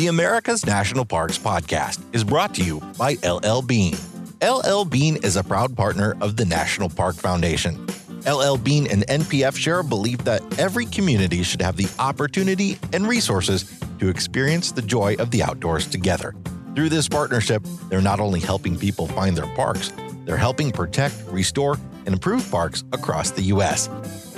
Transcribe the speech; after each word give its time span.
The 0.00 0.06
America's 0.06 0.64
National 0.64 1.04
Parks 1.04 1.36
podcast 1.36 2.02
is 2.14 2.24
brought 2.24 2.54
to 2.54 2.64
you 2.64 2.80
by 2.96 3.18
LL 3.22 3.60
Bean. 3.60 3.94
LL 4.42 4.86
Bean 4.86 5.16
is 5.16 5.36
a 5.36 5.44
proud 5.44 5.76
partner 5.76 6.16
of 6.22 6.38
the 6.38 6.46
National 6.46 6.88
Park 6.88 7.16
Foundation. 7.16 7.86
LL 8.26 8.56
Bean 8.56 8.86
and 8.86 9.06
NPF 9.08 9.54
share 9.54 9.80
a 9.80 9.84
belief 9.84 10.16
that 10.24 10.40
every 10.58 10.86
community 10.86 11.42
should 11.42 11.60
have 11.60 11.76
the 11.76 11.86
opportunity 11.98 12.78
and 12.94 13.06
resources 13.06 13.78
to 13.98 14.08
experience 14.08 14.72
the 14.72 14.80
joy 14.80 15.16
of 15.18 15.30
the 15.32 15.42
outdoors 15.42 15.86
together. 15.86 16.34
Through 16.74 16.88
this 16.88 17.06
partnership, 17.06 17.62
they're 17.90 18.00
not 18.00 18.20
only 18.20 18.40
helping 18.40 18.78
people 18.78 19.06
find 19.06 19.36
their 19.36 19.54
parks, 19.54 19.92
they're 20.24 20.38
helping 20.38 20.70
protect, 20.70 21.14
restore, 21.26 21.76
and 22.06 22.14
improve 22.14 22.50
parks 22.50 22.84
across 22.92 23.32
the 23.32 23.42
U.S. 23.42 23.90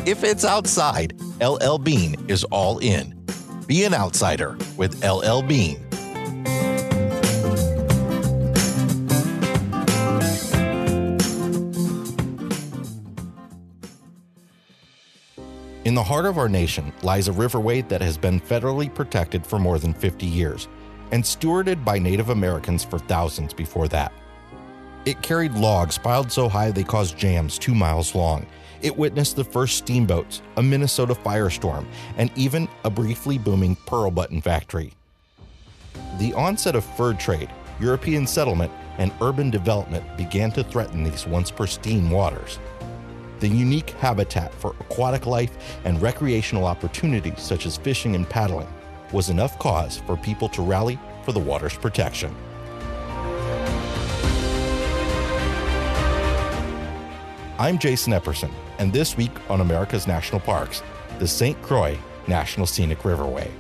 If 0.07 0.25
it's 0.25 0.45
outside, 0.45 1.15
LL 1.41 1.79
Bean 1.79 2.17
is 2.27 2.43
all 2.51 2.79
in. 2.81 3.22
Be 3.73 3.85
an 3.85 3.95
outsider 3.95 4.59
with 4.77 5.03
LL 5.03 5.41
Bean. 5.41 5.79
In 15.87 15.95
the 15.95 16.03
heart 16.05 16.27
of 16.27 16.37
our 16.37 16.51
nation 16.51 16.93
lies 17.03 17.29
a 17.29 17.33
riverway 17.33 17.89
that 17.89 18.03
has 18.03 18.19
been 18.19 18.39
federally 18.39 18.95
protected 18.95 19.47
for 19.47 19.59
more 19.59 19.79
than 19.79 19.95
50 19.95 20.27
years 20.27 20.69
and 21.11 21.25
stewarded 21.25 21.83
by 21.83 21.99
Native 21.99 22.29
Americans 22.29 22.85
for 22.85 22.99
thousands 22.99 23.55
before 23.55 23.89
that. 23.89 24.13
It 25.05 25.21
carried 25.21 25.55
logs 25.55 25.99
piled 25.99 26.31
so 26.31 26.49
high 26.49 26.71
they 26.71 26.85
caused 26.85 27.19
jams 27.19 27.59
two 27.59 27.75
miles 27.75 28.15
long. 28.15 28.47
It 28.83 28.97
witnessed 28.97 29.35
the 29.35 29.43
first 29.43 29.79
steamboats, 29.79 30.43
a 30.57 30.63
Minnesota 30.63 31.15
firestorm, 31.15 31.87
and 32.17 32.31
even 32.37 32.69
a 32.85 32.91
briefly 32.91 33.37
booming 33.37 33.75
pearl 33.87 34.13
button 34.13 34.41
factory. 34.41 34.93
The 36.19 36.33
onset 36.35 36.77
of 36.77 36.85
fur 36.85 37.15
trade, 37.15 37.51
European 37.81 38.29
settlement, 38.29 38.71
and 38.99 39.13
urban 39.21 39.51
development 39.51 40.05
began 40.17 40.53
to 40.53 40.63
threaten 40.63 41.03
these 41.03 41.27
once 41.27 41.51
pristine 41.51 42.09
waters. 42.09 42.61
The 43.41 43.49
unique 43.49 43.91
habitat 43.91 44.55
for 44.55 44.77
aquatic 44.79 45.27
life 45.27 45.81
and 45.85 46.01
recreational 46.01 46.65
opportunities 46.65 47.41
such 47.41 47.67
as 47.67 47.77
fishing 47.77 48.15
and 48.15 48.29
paddling 48.29 48.69
was 49.11 49.31
enough 49.31 49.59
cause 49.59 49.99
for 50.07 50.17
people 50.17 50.49
to 50.51 50.63
rally 50.63 50.97
for 51.25 51.33
the 51.33 51.41
water's 51.41 51.77
protection. 51.77 52.33
I'm 57.59 57.79
Jason 57.79 58.15
Epperson, 58.15 58.51
and 58.79 58.91
this 58.93 59.15
week 59.17 59.31
on 59.51 59.61
America's 59.61 60.07
National 60.07 60.41
Parks, 60.41 60.83
the 61.19 61.29
St. 61.29 61.61
Croix 61.61 61.99
National 62.27 62.67
Scenic 62.67 63.01
Riverway. 63.01 63.51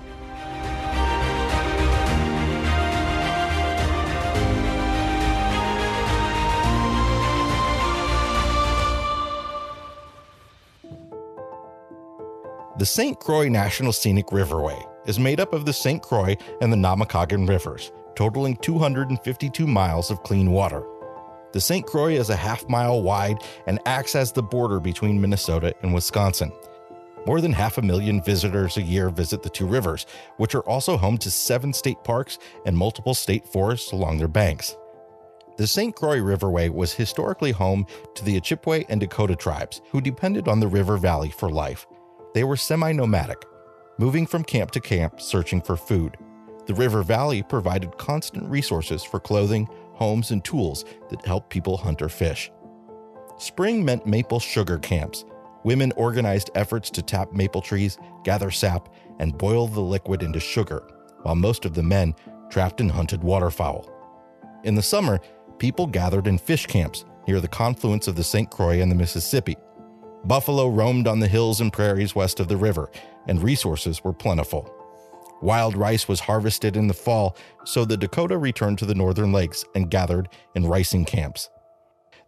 The 12.78 12.86
St. 12.86 13.20
Croix 13.20 13.48
National 13.48 13.92
Scenic 13.92 14.28
Riverway 14.28 14.82
is 15.06 15.18
made 15.18 15.38
up 15.38 15.52
of 15.52 15.66
the 15.66 15.72
St. 15.72 16.02
Croix 16.02 16.34
and 16.62 16.72
the 16.72 16.76
Namekagon 16.78 17.46
rivers, 17.46 17.92
totaling 18.16 18.56
252 18.56 19.66
miles 19.66 20.10
of 20.10 20.22
clean 20.22 20.50
water. 20.50 20.82
The 21.52 21.60
St. 21.60 21.86
Croix 21.86 22.14
is 22.14 22.30
a 22.30 22.36
half 22.36 22.66
mile 22.68 23.02
wide 23.02 23.36
and 23.66 23.78
acts 23.84 24.14
as 24.14 24.32
the 24.32 24.42
border 24.42 24.80
between 24.80 25.20
Minnesota 25.20 25.74
and 25.82 25.92
Wisconsin. 25.92 26.50
More 27.26 27.42
than 27.42 27.52
half 27.52 27.76
a 27.76 27.82
million 27.82 28.22
visitors 28.22 28.78
a 28.78 28.82
year 28.82 29.10
visit 29.10 29.42
the 29.42 29.50
two 29.50 29.66
rivers, 29.66 30.06
which 30.38 30.54
are 30.54 30.66
also 30.66 30.96
home 30.96 31.18
to 31.18 31.30
seven 31.30 31.74
state 31.74 32.02
parks 32.04 32.38
and 32.64 32.76
multiple 32.76 33.12
state 33.12 33.46
forests 33.46 33.92
along 33.92 34.16
their 34.16 34.28
banks. 34.28 34.76
The 35.58 35.66
St. 35.66 35.94
Croix 35.94 36.18
Riverway 36.20 36.70
was 36.70 36.94
historically 36.94 37.52
home 37.52 37.86
to 38.14 38.24
the 38.24 38.40
Ojibwe 38.40 38.86
and 38.88 38.98
Dakota 38.98 39.36
tribes, 39.36 39.82
who 39.90 40.00
depended 40.00 40.48
on 40.48 40.58
the 40.58 40.66
river 40.66 40.96
valley 40.96 41.30
for 41.30 41.50
life. 41.50 41.86
They 42.32 42.44
were 42.44 42.56
semi 42.56 42.92
nomadic, 42.92 43.44
moving 43.98 44.26
from 44.26 44.42
camp 44.42 44.70
to 44.70 44.80
camp 44.80 45.20
searching 45.20 45.60
for 45.60 45.76
food. 45.76 46.16
The 46.64 46.74
river 46.74 47.02
valley 47.02 47.42
provided 47.42 47.98
constant 47.98 48.48
resources 48.48 49.04
for 49.04 49.20
clothing, 49.20 49.68
homes, 49.94 50.30
and 50.30 50.44
tools 50.44 50.84
that 51.10 51.24
helped 51.26 51.50
people 51.50 51.76
hunt 51.76 52.02
or 52.02 52.08
fish. 52.08 52.50
Spring 53.38 53.84
meant 53.84 54.06
maple 54.06 54.40
sugar 54.40 54.78
camps. 54.78 55.24
Women 55.64 55.92
organized 55.96 56.50
efforts 56.54 56.90
to 56.90 57.02
tap 57.02 57.32
maple 57.32 57.60
trees, 57.60 57.98
gather 58.24 58.50
sap, 58.50 58.88
and 59.18 59.36
boil 59.36 59.66
the 59.66 59.80
liquid 59.80 60.22
into 60.22 60.40
sugar, 60.40 60.82
while 61.22 61.34
most 61.34 61.64
of 61.64 61.74
the 61.74 61.82
men 61.82 62.14
trapped 62.50 62.80
and 62.80 62.90
hunted 62.90 63.22
waterfowl. 63.22 63.90
In 64.64 64.74
the 64.74 64.82
summer, 64.82 65.20
people 65.58 65.86
gathered 65.86 66.26
in 66.26 66.38
fish 66.38 66.66
camps 66.66 67.04
near 67.26 67.40
the 67.40 67.48
confluence 67.48 68.08
of 68.08 68.16
the 68.16 68.24
St. 68.24 68.50
Croix 68.50 68.80
and 68.80 68.90
the 68.90 68.96
Mississippi. 68.96 69.56
Buffalo 70.24 70.68
roamed 70.68 71.08
on 71.08 71.18
the 71.18 71.28
hills 71.28 71.60
and 71.60 71.72
prairies 71.72 72.14
west 72.14 72.40
of 72.40 72.48
the 72.48 72.56
river, 72.56 72.90
and 73.26 73.42
resources 73.42 74.04
were 74.04 74.12
plentiful. 74.12 74.72
Wild 75.42 75.76
rice 75.76 76.06
was 76.06 76.20
harvested 76.20 76.76
in 76.76 76.86
the 76.86 76.94
fall, 76.94 77.36
so 77.64 77.84
the 77.84 77.96
Dakota 77.96 78.38
returned 78.38 78.78
to 78.78 78.86
the 78.86 78.94
northern 78.94 79.32
lakes 79.32 79.64
and 79.74 79.90
gathered 79.90 80.28
in 80.54 80.68
ricing 80.68 81.04
camps. 81.04 81.50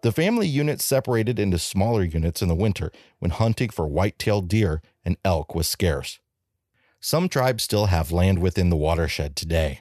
The 0.03 0.13
family 0.13 0.49
units 0.49 0.85
separated 0.85 1.39
into 1.39 1.59
smaller 1.59 2.03
units 2.03 2.43
in 2.43 2.49
the 2.49 2.55
winter 2.55 2.91
when 3.21 3.31
hunting 3.31 3.71
for 3.71 3.87
white-tailed 3.87 4.49
deer 4.49 4.83
and 5.05 5.17
elk 5.25 5.55
was 5.55 5.69
scarce. 5.69 6.19
Some 7.01 7.29
tribes 7.29 7.63
still 7.63 7.87
have 7.87 8.13
land 8.13 8.41
within 8.41 8.69
the 8.69 8.77
watershed 8.77 9.37
today. 9.37 9.81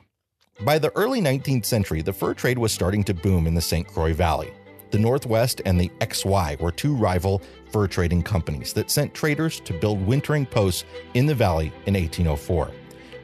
By 0.62 0.78
the 0.78 0.96
early 0.96 1.20
19th 1.20 1.66
century, 1.66 2.04
the 2.04 2.14
fur 2.14 2.36
trade 2.36 2.60
was 2.60 2.72
starting 2.72 3.04
to 3.06 3.14
boom 3.14 3.48
in 3.48 3.56
the 3.56 3.62
St. 3.62 3.88
Croix 3.88 4.14
Valley. 4.14 4.54
The 4.92 5.00
Northwest 5.00 5.60
and 5.66 5.82
the 5.82 5.90
XY 6.02 6.60
were 6.62 6.72
two 6.72 6.96
rival 6.96 7.42
fur 7.72 7.88
trading 7.88 8.22
companies 8.22 8.74
that 8.74 8.92
sent 8.92 9.16
traders 9.16 9.60
to 9.62 9.74
build 9.74 10.06
wintering 10.06 10.46
posts 10.46 10.86
in 11.16 11.26
the 11.26 11.34
valley 11.34 11.74
in 11.88 11.96
1804. 11.96 12.70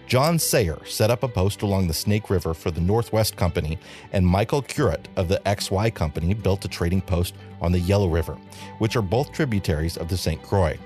John 0.09 0.39
Sayer 0.39 0.79
set 0.85 1.11
up 1.11 1.21
a 1.21 1.27
post 1.27 1.61
along 1.61 1.87
the 1.87 1.93
Snake 1.93 2.31
River 2.31 2.55
for 2.55 2.71
the 2.71 2.81
Northwest 2.81 3.35
Company, 3.35 3.77
and 4.11 4.25
Michael 4.25 4.63
Curot 4.63 5.05
of 5.15 5.27
the 5.27 5.39
XY 5.45 5.93
Company 5.93 6.33
built 6.33 6.65
a 6.65 6.67
trading 6.67 6.99
post 6.99 7.35
on 7.61 7.71
the 7.71 7.79
Yellow 7.79 8.07
River, 8.07 8.35
which 8.79 8.95
are 8.95 9.03
both 9.03 9.31
tributaries 9.31 9.97
of 9.97 10.09
the 10.09 10.17
St. 10.17 10.41
Croix. 10.41 10.79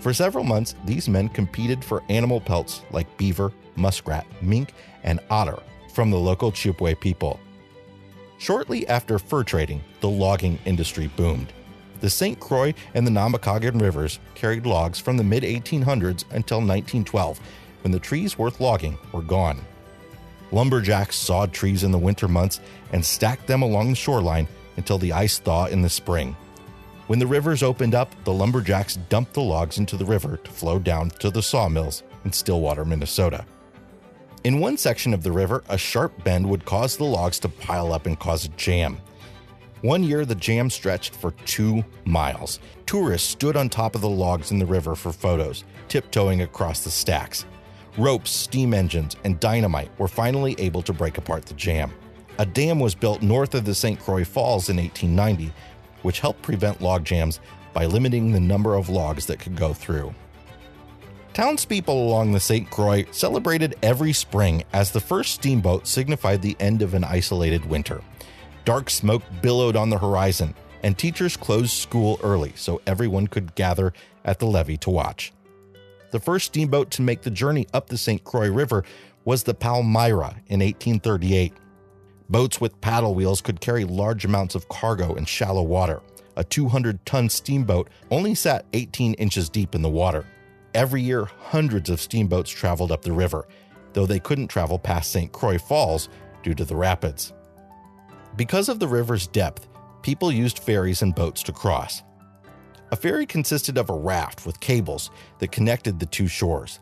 For 0.00 0.14
several 0.14 0.42
months, 0.42 0.74
these 0.86 1.06
men 1.06 1.28
competed 1.28 1.84
for 1.84 2.02
animal 2.08 2.40
pelts 2.40 2.80
like 2.92 3.14
beaver, 3.18 3.52
muskrat, 3.76 4.24
mink, 4.40 4.72
and 5.02 5.20
otter 5.28 5.58
from 5.92 6.10
the 6.10 6.18
local 6.18 6.50
Chippewa 6.50 6.94
people. 6.94 7.38
Shortly 8.38 8.88
after 8.88 9.18
fur 9.18 9.44
trading, 9.44 9.84
the 10.00 10.08
logging 10.08 10.58
industry 10.64 11.10
boomed. 11.14 11.52
The 12.00 12.10
St. 12.10 12.40
Croix 12.40 12.74
and 12.94 13.06
the 13.06 13.12
Namekagon 13.12 13.80
rivers 13.80 14.18
carried 14.34 14.66
logs 14.66 14.98
from 14.98 15.16
the 15.16 15.22
mid 15.22 15.44
1800s 15.44 16.24
until 16.32 16.58
1912 16.58 17.38
when 17.82 17.92
the 17.92 17.98
trees 17.98 18.38
worth 18.38 18.60
logging 18.60 18.98
were 19.12 19.22
gone. 19.22 19.60
Lumberjacks 20.52 21.16
sawed 21.16 21.52
trees 21.52 21.82
in 21.82 21.90
the 21.90 21.98
winter 21.98 22.28
months 22.28 22.60
and 22.92 23.04
stacked 23.04 23.46
them 23.46 23.62
along 23.62 23.90
the 23.90 23.96
shoreline 23.96 24.46
until 24.76 24.98
the 24.98 25.12
ice 25.12 25.38
thaw 25.38 25.66
in 25.66 25.82
the 25.82 25.88
spring. 25.88 26.36
When 27.06 27.18
the 27.18 27.26
rivers 27.26 27.62
opened 27.62 27.94
up, 27.94 28.14
the 28.24 28.32
lumberjacks 28.32 28.96
dumped 29.08 29.34
the 29.34 29.42
logs 29.42 29.78
into 29.78 29.96
the 29.96 30.04
river 30.04 30.36
to 30.36 30.50
flow 30.50 30.78
down 30.78 31.10
to 31.20 31.30
the 31.30 31.42
sawmills 31.42 32.02
in 32.24 32.32
Stillwater, 32.32 32.84
Minnesota. 32.84 33.44
In 34.44 34.60
one 34.60 34.76
section 34.76 35.14
of 35.14 35.22
the 35.22 35.32
river, 35.32 35.62
a 35.68 35.78
sharp 35.78 36.24
bend 36.24 36.48
would 36.48 36.64
cause 36.64 36.96
the 36.96 37.04
logs 37.04 37.38
to 37.40 37.48
pile 37.48 37.92
up 37.92 38.06
and 38.06 38.18
cause 38.18 38.44
a 38.44 38.48
jam. 38.50 38.98
One 39.82 40.04
year, 40.04 40.24
the 40.24 40.34
jam 40.34 40.70
stretched 40.70 41.14
for 41.14 41.32
two 41.44 41.84
miles. 42.04 42.60
Tourists 42.86 43.28
stood 43.28 43.56
on 43.56 43.68
top 43.68 43.94
of 43.94 44.00
the 44.00 44.08
logs 44.08 44.50
in 44.50 44.58
the 44.58 44.66
river 44.66 44.94
for 44.94 45.12
photos, 45.12 45.64
tiptoeing 45.88 46.42
across 46.42 46.84
the 46.84 46.90
stacks. 46.90 47.44
Ropes, 47.98 48.30
steam 48.30 48.72
engines, 48.72 49.16
and 49.24 49.38
dynamite 49.38 49.90
were 49.98 50.08
finally 50.08 50.54
able 50.58 50.80
to 50.82 50.94
break 50.94 51.18
apart 51.18 51.44
the 51.44 51.54
jam. 51.54 51.92
A 52.38 52.46
dam 52.46 52.80
was 52.80 52.94
built 52.94 53.20
north 53.20 53.54
of 53.54 53.66
the 53.66 53.74
St. 53.74 54.00
Croix 54.00 54.24
Falls 54.24 54.70
in 54.70 54.78
1890, 54.78 55.52
which 56.00 56.20
helped 56.20 56.40
prevent 56.40 56.80
log 56.80 57.04
jams 57.04 57.40
by 57.74 57.84
limiting 57.84 58.32
the 58.32 58.40
number 58.40 58.74
of 58.74 58.88
logs 58.88 59.26
that 59.26 59.38
could 59.38 59.56
go 59.56 59.74
through. 59.74 60.14
Townspeople 61.34 61.94
along 61.94 62.32
the 62.32 62.40
St. 62.40 62.68
Croix 62.70 63.04
celebrated 63.10 63.76
every 63.82 64.12
spring 64.12 64.64
as 64.72 64.90
the 64.90 65.00
first 65.00 65.32
steamboat 65.34 65.86
signified 65.86 66.40
the 66.40 66.56
end 66.60 66.82
of 66.82 66.94
an 66.94 67.04
isolated 67.04 67.64
winter. 67.66 68.02
Dark 68.64 68.88
smoke 68.88 69.22
billowed 69.42 69.76
on 69.76 69.90
the 69.90 69.98
horizon, 69.98 70.54
and 70.82 70.96
teachers 70.96 71.36
closed 71.36 71.72
school 71.72 72.18
early 72.22 72.52
so 72.54 72.80
everyone 72.86 73.26
could 73.26 73.54
gather 73.54 73.92
at 74.24 74.38
the 74.38 74.46
levee 74.46 74.76
to 74.78 74.90
watch. 74.90 75.32
The 76.12 76.20
first 76.20 76.46
steamboat 76.46 76.90
to 76.92 77.02
make 77.02 77.22
the 77.22 77.30
journey 77.30 77.66
up 77.72 77.88
the 77.88 77.98
St. 77.98 78.22
Croix 78.22 78.50
River 78.50 78.84
was 79.24 79.42
the 79.42 79.54
Palmyra 79.54 80.36
in 80.46 80.60
1838. 80.60 81.54
Boats 82.28 82.60
with 82.60 82.80
paddle 82.82 83.14
wheels 83.14 83.40
could 83.40 83.60
carry 83.60 83.84
large 83.84 84.24
amounts 84.26 84.54
of 84.54 84.68
cargo 84.68 85.14
in 85.14 85.24
shallow 85.24 85.62
water. 85.62 86.02
A 86.36 86.44
200 86.44 87.04
ton 87.06 87.28
steamboat 87.30 87.88
only 88.10 88.34
sat 88.34 88.66
18 88.74 89.14
inches 89.14 89.48
deep 89.48 89.74
in 89.74 89.82
the 89.82 89.88
water. 89.88 90.26
Every 90.74 91.02
year, 91.02 91.24
hundreds 91.24 91.88
of 91.88 92.00
steamboats 92.00 92.50
traveled 92.50 92.92
up 92.92 93.02
the 93.02 93.12
river. 93.12 93.46
though 93.94 94.06
they 94.06 94.18
couldn't 94.18 94.48
travel 94.48 94.78
past 94.78 95.12
St. 95.12 95.30
Croix 95.32 95.58
Falls 95.58 96.08
due 96.42 96.54
to 96.54 96.64
the 96.64 96.74
rapids. 96.74 97.34
Because 98.36 98.70
of 98.70 98.78
the 98.78 98.88
river's 98.88 99.26
depth, 99.26 99.68
people 100.00 100.32
used 100.32 100.60
ferries 100.60 101.02
and 101.02 101.14
boats 101.14 101.42
to 101.42 101.52
cross. 101.52 102.02
A 102.92 102.96
ferry 102.96 103.24
consisted 103.24 103.78
of 103.78 103.88
a 103.88 103.96
raft 103.96 104.44
with 104.44 104.60
cables 104.60 105.10
that 105.38 105.50
connected 105.50 105.98
the 105.98 106.04
two 106.04 106.28
shores. 106.28 106.78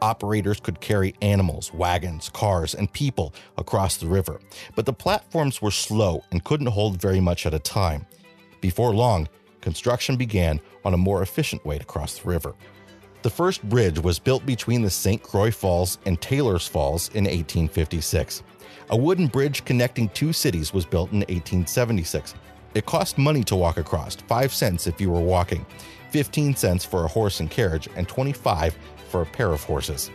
Operators 0.00 0.58
could 0.58 0.80
carry 0.80 1.14
animals, 1.20 1.70
wagons, 1.74 2.30
cars, 2.30 2.74
and 2.74 2.90
people 2.90 3.34
across 3.58 3.98
the 3.98 4.06
river, 4.06 4.40
but 4.74 4.86
the 4.86 4.92
platforms 4.94 5.60
were 5.60 5.70
slow 5.70 6.24
and 6.30 6.44
couldn't 6.44 6.68
hold 6.68 6.98
very 6.98 7.20
much 7.20 7.44
at 7.44 7.52
a 7.52 7.58
time. 7.58 8.06
Before 8.62 8.94
long, 8.94 9.28
construction 9.60 10.16
began 10.16 10.60
on 10.86 10.94
a 10.94 10.98
more 10.98 11.20
efficient 11.20 11.62
way 11.66 11.76
to 11.76 11.84
cross 11.84 12.18
the 12.18 12.28
river. 12.30 12.54
The 13.20 13.28
first 13.28 13.62
bridge 13.68 13.98
was 13.98 14.18
built 14.18 14.46
between 14.46 14.80
the 14.80 14.88
St. 14.88 15.22
Croix 15.22 15.50
Falls 15.50 15.98
and 16.06 16.18
Taylor's 16.22 16.66
Falls 16.66 17.08
in 17.08 17.24
1856. 17.24 18.42
A 18.88 18.96
wooden 18.96 19.26
bridge 19.26 19.66
connecting 19.66 20.08
two 20.08 20.32
cities 20.32 20.72
was 20.72 20.86
built 20.86 21.12
in 21.12 21.18
1876. 21.18 22.34
It 22.72 22.86
cost 22.86 23.18
money 23.18 23.42
to 23.44 23.56
walk 23.56 23.78
across, 23.78 24.14
5 24.14 24.54
cents 24.54 24.86
if 24.86 25.00
you 25.00 25.10
were 25.10 25.20
walking, 25.20 25.66
15 26.10 26.54
cents 26.54 26.84
for 26.84 27.04
a 27.04 27.08
horse 27.08 27.40
and 27.40 27.50
carriage, 27.50 27.88
and 27.96 28.06
25 28.06 28.78
for 29.08 29.22
a 29.22 29.26
pair 29.26 29.50
of 29.50 29.64
horses. 29.64 30.10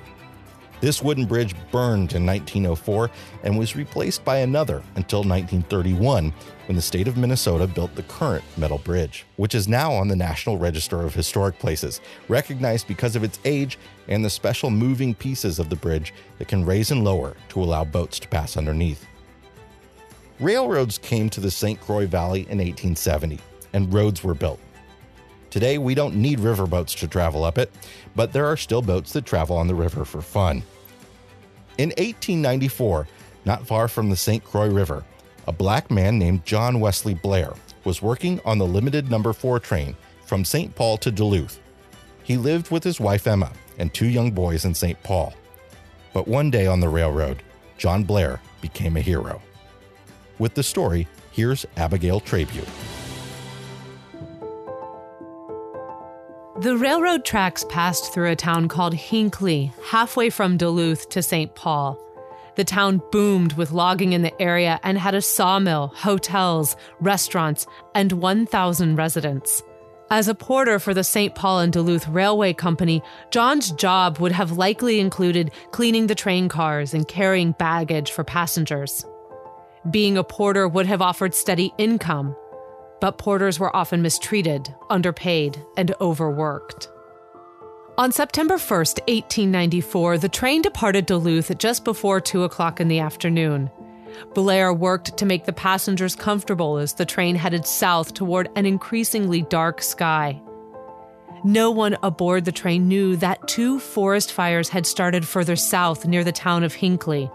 This 0.79 1.01
wooden 1.01 1.25
bridge 1.25 1.55
burned 1.71 2.13
in 2.13 2.25
1904 2.25 3.09
and 3.43 3.57
was 3.57 3.75
replaced 3.75 4.23
by 4.23 4.37
another 4.37 4.83
until 4.95 5.19
1931 5.19 6.33
when 6.67 6.75
the 6.75 6.81
state 6.81 7.07
of 7.07 7.17
Minnesota 7.17 7.65
built 7.65 7.95
the 7.95 8.03
current 8.03 8.43
metal 8.55 8.77
bridge, 8.77 9.25
which 9.37 9.55
is 9.55 9.67
now 9.67 9.91
on 9.91 10.07
the 10.07 10.15
National 10.15 10.57
Register 10.57 11.01
of 11.01 11.13
Historic 11.13 11.59
Places, 11.59 12.01
recognized 12.27 12.87
because 12.87 13.15
of 13.15 13.23
its 13.23 13.39
age 13.45 13.77
and 14.07 14.23
the 14.23 14.29
special 14.29 14.69
moving 14.69 15.13
pieces 15.13 15.59
of 15.59 15.69
the 15.69 15.75
bridge 15.75 16.13
that 16.37 16.47
can 16.47 16.65
raise 16.65 16.91
and 16.91 17.03
lower 17.03 17.35
to 17.49 17.61
allow 17.61 17.83
boats 17.83 18.19
to 18.19 18.27
pass 18.27 18.55
underneath. 18.55 19.05
Railroads 20.39 20.97
came 20.97 21.29
to 21.29 21.39
the 21.39 21.49
St. 21.49 21.79
Croix 21.79 22.07
Valley 22.07 22.41
in 22.41 22.57
1870, 22.57 23.39
and 23.71 23.93
roads 23.93 24.21
were 24.21 24.33
built. 24.33 24.59
Today, 25.49 25.77
we 25.77 25.95
don't 25.95 26.15
need 26.15 26.39
riverboats 26.39 26.97
to 26.99 27.07
travel 27.07 27.45
up 27.45 27.57
it, 27.57 27.71
but 28.17 28.33
there 28.33 28.45
are 28.45 28.57
still 28.57 28.81
boats 28.81 29.13
that 29.13 29.25
travel 29.25 29.55
on 29.55 29.67
the 29.67 29.75
river 29.75 30.03
for 30.03 30.21
fun. 30.21 30.61
In 31.77 31.89
1894, 31.91 33.07
not 33.45 33.65
far 33.65 33.87
from 33.87 34.09
the 34.09 34.17
St. 34.17 34.43
Croix 34.43 34.67
River, 34.67 35.05
a 35.47 35.53
black 35.53 35.89
man 35.89 36.19
named 36.19 36.45
John 36.45 36.81
Wesley 36.81 37.13
Blair 37.13 37.53
was 37.85 38.01
working 38.01 38.41
on 38.43 38.57
the 38.57 38.67
limited 38.67 39.09
number 39.09 39.31
4 39.31 39.61
train 39.61 39.95
from 40.25 40.43
St. 40.43 40.75
Paul 40.75 40.97
to 40.97 41.11
Duluth. 41.11 41.61
He 42.23 42.35
lived 42.35 42.71
with 42.71 42.83
his 42.83 42.99
wife 42.99 43.25
Emma 43.25 43.53
and 43.77 43.93
two 43.93 44.07
young 44.07 44.31
boys 44.31 44.65
in 44.65 44.73
St. 44.73 45.01
Paul. 45.03 45.33
But 46.11 46.27
one 46.27 46.51
day 46.51 46.67
on 46.67 46.81
the 46.81 46.89
railroad, 46.89 47.41
John 47.77 48.03
Blair 48.03 48.41
became 48.59 48.97
a 48.97 49.01
hero. 49.01 49.41
With 50.37 50.53
the 50.53 50.63
story, 50.63 51.07
here's 51.31 51.65
Abigail 51.77 52.19
Trabue. 52.19 52.65
The 56.61 56.77
railroad 56.77 57.25
tracks 57.25 57.65
passed 57.69 58.13
through 58.13 58.31
a 58.31 58.35
town 58.35 58.67
called 58.67 58.93
Hinckley, 58.93 59.73
halfway 59.83 60.29
from 60.29 60.57
Duluth 60.57 61.09
to 61.09 61.21
St. 61.21 61.53
Paul. 61.55 61.99
The 62.55 62.63
town 62.63 63.01
boomed 63.11 63.53
with 63.53 63.71
logging 63.71 64.13
in 64.13 64.21
the 64.21 64.41
area 64.41 64.79
and 64.83 64.97
had 64.97 65.15
a 65.15 65.21
sawmill, 65.21 65.91
hotels, 65.95 66.77
restaurants, 67.01 67.67
and 67.93 68.13
1,000 68.13 68.95
residents. 68.95 69.61
As 70.09 70.27
a 70.27 70.35
porter 70.35 70.79
for 70.79 70.93
the 70.93 71.03
St. 71.03 71.35
Paul 71.35 71.59
and 71.59 71.73
Duluth 71.73 72.07
Railway 72.07 72.53
Company, 72.53 73.01
John's 73.31 73.71
job 73.71 74.19
would 74.19 74.31
have 74.31 74.51
likely 74.53 74.99
included 74.99 75.51
cleaning 75.71 76.07
the 76.07 76.15
train 76.15 76.47
cars 76.47 76.93
and 76.93 77.07
carrying 77.07 77.51
baggage 77.53 78.11
for 78.11 78.23
passengers. 78.23 79.05
Being 79.91 80.17
a 80.17 80.23
porter 80.23 80.67
would 80.67 80.87
have 80.87 81.01
offered 81.01 81.35
steady 81.35 81.71
income, 81.77 82.35
but 82.99 83.19
porters 83.19 83.59
were 83.59 83.75
often 83.75 84.01
mistreated, 84.01 84.73
underpaid, 84.89 85.63
and 85.77 85.93
overworked. 86.01 86.89
On 87.97 88.11
September 88.11 88.55
1st, 88.55 88.99
1894, 89.07 90.17
the 90.17 90.27
train 90.27 90.61
departed 90.61 91.05
Duluth 91.05 91.51
at 91.51 91.59
just 91.59 91.85
before 91.85 92.19
2 92.19 92.43
o'clock 92.43 92.81
in 92.81 92.87
the 92.87 92.99
afternoon. 92.99 93.69
Blair 94.33 94.73
worked 94.73 95.17
to 95.17 95.25
make 95.25 95.45
the 95.45 95.53
passengers 95.53 96.15
comfortable 96.15 96.77
as 96.77 96.95
the 96.95 97.05
train 97.05 97.35
headed 97.35 97.65
south 97.65 98.13
toward 98.13 98.49
an 98.55 98.65
increasingly 98.65 99.43
dark 99.43 99.81
sky. 99.81 100.41
No 101.43 101.69
one 101.69 101.95
aboard 102.01 102.45
the 102.45 102.51
train 102.51 102.87
knew 102.87 103.15
that 103.17 103.47
two 103.47 103.79
forest 103.79 104.31
fires 104.31 104.69
had 104.69 104.87
started 104.87 105.27
further 105.27 105.55
south 105.55 106.07
near 106.07 106.23
the 106.23 106.31
town 106.31 106.63
of 106.63 106.73
Hinckley. 106.73 107.29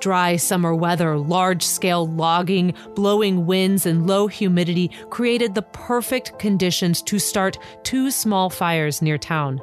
Dry 0.00 0.36
summer 0.36 0.74
weather, 0.74 1.18
large 1.18 1.62
scale 1.62 2.06
logging, 2.08 2.72
blowing 2.94 3.44
winds, 3.44 3.84
and 3.84 4.06
low 4.06 4.28
humidity 4.28 4.90
created 5.10 5.54
the 5.54 5.62
perfect 5.62 6.38
conditions 6.38 7.02
to 7.02 7.18
start 7.18 7.58
two 7.82 8.10
small 8.10 8.48
fires 8.48 9.02
near 9.02 9.18
town. 9.18 9.60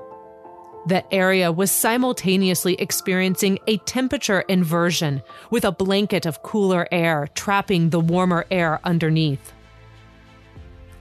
The 0.85 1.03
area 1.11 1.51
was 1.51 1.71
simultaneously 1.71 2.75
experiencing 2.75 3.57
a 3.67 3.77
temperature 3.79 4.41
inversion 4.41 5.23
with 5.49 5.65
a 5.65 5.71
blanket 5.71 6.27
of 6.27 6.43
cooler 6.43 6.87
air 6.91 7.27
trapping 7.33 7.89
the 7.89 7.99
warmer 7.99 8.45
air 8.51 8.79
underneath. 8.83 9.53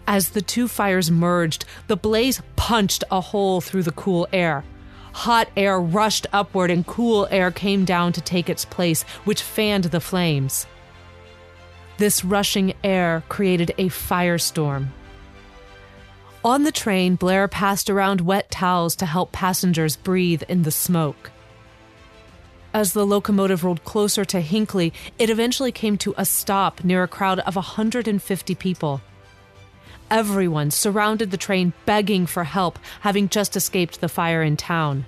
As 0.08 0.30
the 0.30 0.42
two 0.42 0.66
fires 0.66 1.10
merged, 1.10 1.66
the 1.88 1.96
blaze 1.96 2.40
punched 2.56 3.04
a 3.10 3.20
hole 3.20 3.60
through 3.60 3.82
the 3.82 3.92
cool 3.92 4.26
air, 4.32 4.64
Hot 5.16 5.48
air 5.56 5.80
rushed 5.80 6.26
upward 6.30 6.70
and 6.70 6.86
cool 6.86 7.26
air 7.30 7.50
came 7.50 7.86
down 7.86 8.12
to 8.12 8.20
take 8.20 8.50
its 8.50 8.66
place, 8.66 9.02
which 9.24 9.40
fanned 9.40 9.84
the 9.84 9.98
flames. 9.98 10.66
This 11.96 12.22
rushing 12.22 12.74
air 12.84 13.24
created 13.30 13.72
a 13.78 13.88
firestorm. 13.88 14.88
On 16.44 16.64
the 16.64 16.70
train, 16.70 17.14
Blair 17.14 17.48
passed 17.48 17.88
around 17.88 18.20
wet 18.20 18.50
towels 18.50 18.94
to 18.96 19.06
help 19.06 19.32
passengers 19.32 19.96
breathe 19.96 20.42
in 20.50 20.64
the 20.64 20.70
smoke. 20.70 21.30
As 22.74 22.92
the 22.92 23.06
locomotive 23.06 23.64
rolled 23.64 23.84
closer 23.84 24.24
to 24.26 24.42
Hinckley, 24.42 24.92
it 25.18 25.30
eventually 25.30 25.72
came 25.72 25.96
to 25.96 26.14
a 26.18 26.26
stop 26.26 26.84
near 26.84 27.02
a 27.02 27.08
crowd 27.08 27.38
of 27.40 27.56
150 27.56 28.54
people. 28.54 29.00
Everyone 30.10 30.70
surrounded 30.70 31.32
the 31.32 31.36
train 31.36 31.72
begging 31.84 32.26
for 32.26 32.44
help, 32.44 32.78
having 33.00 33.28
just 33.28 33.56
escaped 33.56 34.00
the 34.00 34.08
fire 34.08 34.40
in 34.42 34.56
town. 34.56 35.04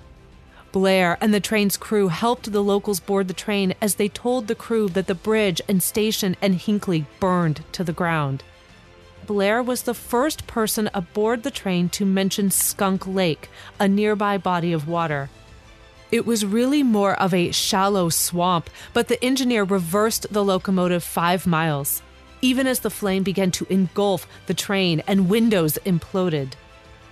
Blair 0.73 1.17
and 1.21 1.33
the 1.33 1.39
train's 1.39 1.77
crew 1.77 2.09
helped 2.09 2.51
the 2.51 2.61
locals 2.61 2.99
board 2.99 3.29
the 3.29 3.33
train 3.33 3.73
as 3.81 3.95
they 3.95 4.09
told 4.09 4.47
the 4.47 4.55
crew 4.55 4.89
that 4.89 5.07
the 5.07 5.15
bridge 5.15 5.61
and 5.69 5.81
station 5.81 6.35
and 6.41 6.55
Hinckley 6.55 7.05
burned 7.21 7.63
to 7.71 7.83
the 7.83 7.93
ground. 7.93 8.43
Blair 9.25 9.63
was 9.63 9.83
the 9.83 9.93
first 9.93 10.45
person 10.47 10.89
aboard 10.93 11.43
the 11.43 11.51
train 11.51 11.87
to 11.89 12.05
mention 12.05 12.51
Skunk 12.51 13.07
Lake, 13.07 13.49
a 13.79 13.87
nearby 13.87 14.37
body 14.37 14.73
of 14.73 14.87
water. 14.87 15.29
It 16.11 16.25
was 16.25 16.45
really 16.45 16.83
more 16.83 17.13
of 17.19 17.33
a 17.33 17.51
shallow 17.51 18.09
swamp, 18.09 18.69
but 18.93 19.07
the 19.07 19.23
engineer 19.23 19.63
reversed 19.63 20.27
the 20.29 20.43
locomotive 20.43 21.03
five 21.03 21.47
miles 21.47 22.01
even 22.41 22.67
as 22.67 22.79
the 22.79 22.89
flame 22.89 23.23
began 23.23 23.51
to 23.51 23.65
engulf 23.69 24.27
the 24.47 24.53
train 24.53 25.01
and 25.07 25.29
windows 25.29 25.77
imploded. 25.85 26.53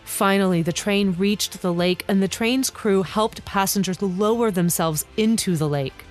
Finally, 0.04 0.62
the 0.62 0.72
train 0.72 1.14
reached 1.18 1.62
the 1.62 1.74
lake, 1.74 2.06
and 2.08 2.24
the 2.24 2.28
train's 2.28 2.70
crew 2.70 3.04
helped 3.04 3.44
passengers 3.44 4.02
lower 4.02 4.50
themselves 4.50 5.06
into 5.18 5.56
the 5.58 5.68
lake. 5.68 6.06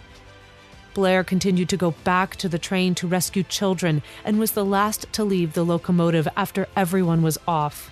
Blair 0.93 1.25
continued 1.25 1.69
to 1.71 1.77
go 1.77 1.91
back 2.05 2.37
to 2.37 2.49
the 2.49 2.59
train 2.59 2.95
to 2.95 3.07
rescue 3.07 3.43
children 3.43 4.03
and 4.25 4.39
was 4.39 4.53
the 4.53 4.65
last 4.65 5.13
to 5.13 5.25
leave 5.25 5.53
the 5.53 5.65
locomotive 5.65 6.29
after 6.37 6.69
everyone 6.75 7.23
was 7.23 7.39
off. 7.47 7.91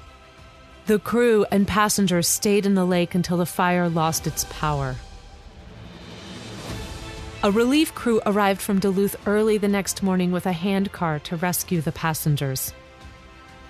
The 0.86 0.98
crew 0.98 1.46
and 1.50 1.66
passengers 1.66 2.28
stayed 2.28 2.66
in 2.66 2.74
the 2.74 2.84
lake 2.84 3.14
until 3.14 3.38
the 3.38 3.46
fire 3.46 3.88
lost 3.88 4.26
its 4.26 4.44
power. 4.50 4.96
A 7.44 7.50
relief 7.50 7.94
crew 7.94 8.22
arrived 8.24 8.62
from 8.62 8.78
Duluth 8.78 9.16
early 9.26 9.58
the 9.58 9.68
next 9.68 10.02
morning 10.02 10.32
with 10.32 10.46
a 10.46 10.52
handcar 10.52 11.18
to 11.24 11.36
rescue 11.36 11.82
the 11.82 11.92
passengers. 11.92 12.72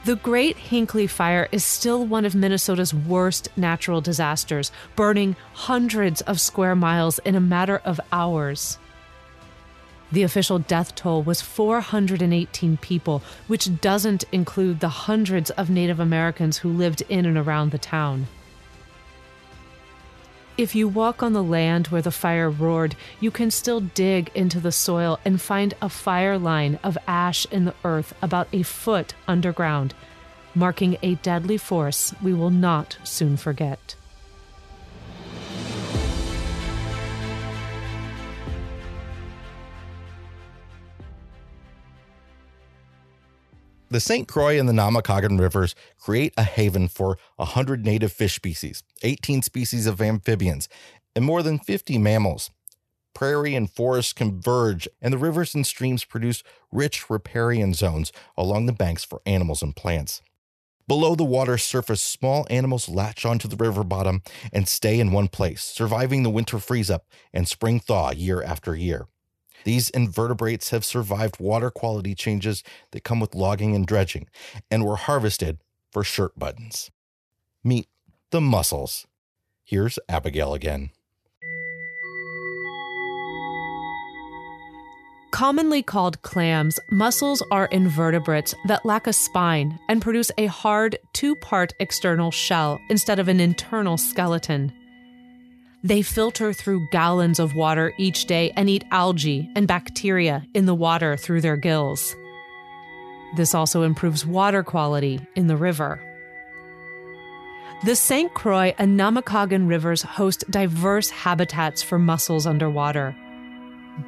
The 0.04 0.14
Great 0.14 0.56
Hinckley 0.56 1.08
Fire 1.08 1.48
is 1.50 1.64
still 1.64 2.06
one 2.06 2.24
of 2.24 2.36
Minnesota's 2.36 2.94
worst 2.94 3.48
natural 3.56 4.00
disasters, 4.00 4.70
burning 4.94 5.34
hundreds 5.54 6.20
of 6.20 6.40
square 6.40 6.76
miles 6.76 7.18
in 7.24 7.34
a 7.34 7.40
matter 7.40 7.78
of 7.84 8.00
hours. 8.12 8.78
The 10.12 10.22
official 10.22 10.60
death 10.60 10.94
toll 10.94 11.24
was 11.24 11.42
418 11.42 12.76
people, 12.76 13.24
which 13.48 13.80
doesn't 13.80 14.22
include 14.30 14.78
the 14.78 14.88
hundreds 14.88 15.50
of 15.50 15.68
Native 15.68 15.98
Americans 15.98 16.58
who 16.58 16.68
lived 16.68 17.02
in 17.08 17.26
and 17.26 17.36
around 17.36 17.72
the 17.72 17.78
town. 17.78 18.28
If 20.56 20.76
you 20.76 20.86
walk 20.86 21.20
on 21.20 21.32
the 21.32 21.42
land 21.42 21.88
where 21.88 22.00
the 22.00 22.12
fire 22.12 22.48
roared, 22.48 22.94
you 23.18 23.32
can 23.32 23.50
still 23.50 23.80
dig 23.80 24.30
into 24.36 24.60
the 24.60 24.70
soil 24.70 25.18
and 25.24 25.40
find 25.40 25.74
a 25.82 25.88
fire 25.88 26.38
line 26.38 26.78
of 26.84 26.96
ash 27.08 27.44
in 27.46 27.64
the 27.64 27.74
earth 27.82 28.14
about 28.22 28.46
a 28.52 28.62
foot 28.62 29.14
underground, 29.26 29.94
marking 30.54 30.96
a 31.02 31.16
deadly 31.16 31.56
force 31.56 32.14
we 32.22 32.32
will 32.32 32.50
not 32.50 32.98
soon 33.02 33.36
forget. 33.36 33.96
The 43.94 44.00
St. 44.00 44.26
Croix 44.26 44.58
and 44.58 44.68
the 44.68 44.72
Namekagon 44.72 45.38
rivers 45.38 45.76
create 46.00 46.34
a 46.36 46.42
haven 46.42 46.88
for 46.88 47.16
100 47.36 47.84
native 47.84 48.10
fish 48.10 48.34
species, 48.34 48.82
18 49.04 49.42
species 49.42 49.86
of 49.86 50.02
amphibians, 50.02 50.68
and 51.14 51.24
more 51.24 51.44
than 51.44 51.60
50 51.60 51.98
mammals. 51.98 52.50
Prairie 53.14 53.54
and 53.54 53.70
forest 53.70 54.16
converge, 54.16 54.88
and 55.00 55.14
the 55.14 55.18
rivers 55.18 55.54
and 55.54 55.64
streams 55.64 56.04
produce 56.04 56.42
rich 56.72 57.08
riparian 57.08 57.72
zones 57.72 58.10
along 58.36 58.66
the 58.66 58.72
banks 58.72 59.04
for 59.04 59.22
animals 59.26 59.62
and 59.62 59.76
plants. 59.76 60.22
Below 60.88 61.14
the 61.14 61.22
water's 61.22 61.62
surface, 61.62 62.02
small 62.02 62.48
animals 62.50 62.88
latch 62.88 63.24
onto 63.24 63.46
the 63.46 63.54
river 63.54 63.84
bottom 63.84 64.22
and 64.52 64.66
stay 64.66 64.98
in 64.98 65.12
one 65.12 65.28
place, 65.28 65.62
surviving 65.62 66.24
the 66.24 66.30
winter 66.30 66.58
freeze 66.58 66.90
up 66.90 67.06
and 67.32 67.46
spring 67.46 67.78
thaw 67.78 68.10
year 68.10 68.42
after 68.42 68.74
year. 68.74 69.06
These 69.64 69.90
invertebrates 69.90 70.70
have 70.70 70.84
survived 70.84 71.40
water 71.40 71.70
quality 71.70 72.14
changes 72.14 72.62
that 72.92 73.04
come 73.04 73.20
with 73.20 73.34
logging 73.34 73.74
and 73.74 73.86
dredging 73.86 74.28
and 74.70 74.84
were 74.84 74.96
harvested 74.96 75.58
for 75.90 76.04
shirt 76.04 76.38
buttons. 76.38 76.90
Meet 77.62 77.88
the 78.30 78.40
mussels. 78.40 79.06
Here's 79.64 79.98
Abigail 80.08 80.54
again. 80.54 80.90
Commonly 85.32 85.82
called 85.82 86.22
clams, 86.22 86.78
mussels 86.92 87.42
are 87.50 87.66
invertebrates 87.66 88.54
that 88.68 88.86
lack 88.86 89.08
a 89.08 89.12
spine 89.12 89.80
and 89.88 90.00
produce 90.00 90.30
a 90.38 90.46
hard 90.46 90.96
two 91.12 91.34
part 91.34 91.72
external 91.80 92.30
shell 92.30 92.78
instead 92.88 93.18
of 93.18 93.26
an 93.26 93.40
internal 93.40 93.96
skeleton. 93.96 94.72
They 95.84 96.00
filter 96.00 96.54
through 96.54 96.88
gallons 96.90 97.38
of 97.38 97.54
water 97.54 97.92
each 97.98 98.24
day 98.24 98.52
and 98.56 98.70
eat 98.70 98.86
algae 98.90 99.50
and 99.54 99.68
bacteria 99.68 100.46
in 100.54 100.64
the 100.64 100.74
water 100.74 101.14
through 101.16 101.42
their 101.42 101.58
gills. 101.58 102.16
This 103.36 103.54
also 103.54 103.82
improves 103.82 104.24
water 104.24 104.62
quality 104.62 105.20
in 105.36 105.46
the 105.46 105.58
river. 105.58 106.00
The 107.84 107.94
St. 107.94 108.32
Croix 108.32 108.74
and 108.78 108.98
Namekagon 108.98 109.68
rivers 109.68 110.00
host 110.00 110.50
diverse 110.50 111.10
habitats 111.10 111.82
for 111.82 111.98
mussels 111.98 112.46
underwater 112.46 113.14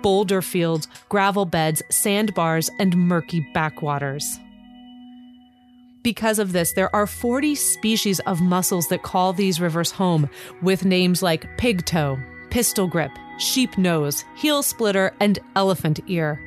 boulder 0.02 0.42
fields, 0.42 0.88
gravel 1.08 1.44
beds, 1.44 1.80
sandbars, 1.90 2.68
and 2.80 2.96
murky 2.96 3.46
backwaters. 3.54 4.40
Because 6.06 6.38
of 6.38 6.52
this, 6.52 6.70
there 6.70 6.94
are 6.94 7.04
40 7.04 7.56
species 7.56 8.20
of 8.20 8.40
mussels 8.40 8.86
that 8.90 9.02
call 9.02 9.32
these 9.32 9.60
rivers 9.60 9.90
home, 9.90 10.30
with 10.62 10.84
names 10.84 11.20
like 11.20 11.58
pigtoe, 11.58 12.16
pistol 12.48 12.86
grip, 12.86 13.10
sheep 13.40 13.76
nose, 13.76 14.24
heel 14.36 14.62
splitter, 14.62 15.12
and 15.18 15.40
elephant 15.56 15.98
ear. 16.06 16.40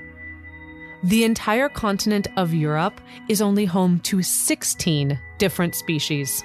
The 1.03 1.25
entire 1.25 1.67
continent 1.67 2.27
of 2.37 2.53
Europe 2.53 3.01
is 3.27 3.41
only 3.41 3.65
home 3.65 3.99
to 4.03 4.23
16 4.23 5.19
different 5.39 5.75
species. 5.75 6.41